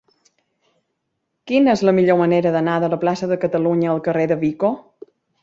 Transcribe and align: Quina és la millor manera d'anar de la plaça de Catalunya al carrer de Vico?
Quina 1.51 1.75
és 1.77 1.83
la 1.89 1.93
millor 1.97 2.17
manera 2.21 2.55
d'anar 2.57 2.79
de 2.85 2.91
la 2.95 2.99
plaça 3.05 3.31
de 3.33 3.39
Catalunya 3.45 3.93
al 3.95 4.03
carrer 4.09 4.27
de 4.35 4.41
Vico? 4.47 4.75